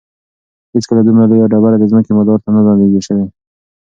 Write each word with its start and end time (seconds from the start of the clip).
هیڅکله 0.73 1.01
دومره 1.05 1.25
لویه 1.31 1.51
ډبره 1.51 1.77
د 1.79 1.83
ځمکې 1.91 2.11
مدار 2.19 2.39
ته 2.43 2.49
نه 2.55 2.61
ده 2.65 2.71
نږدې 2.81 3.01
شوې. 3.07 3.25